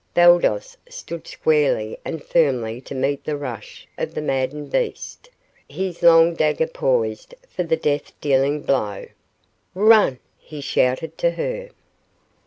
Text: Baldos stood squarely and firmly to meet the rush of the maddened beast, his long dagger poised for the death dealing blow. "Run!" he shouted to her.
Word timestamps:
Baldos 0.15 0.75
stood 0.89 1.27
squarely 1.27 1.99
and 2.03 2.23
firmly 2.23 2.81
to 2.81 2.95
meet 2.95 3.23
the 3.23 3.37
rush 3.37 3.87
of 3.99 4.15
the 4.15 4.21
maddened 4.23 4.71
beast, 4.71 5.29
his 5.69 6.01
long 6.01 6.33
dagger 6.33 6.65
poised 6.65 7.35
for 7.47 7.61
the 7.61 7.77
death 7.77 8.19
dealing 8.19 8.63
blow. 8.63 9.05
"Run!" 9.75 10.17
he 10.39 10.59
shouted 10.59 11.19
to 11.19 11.29
her. 11.29 11.69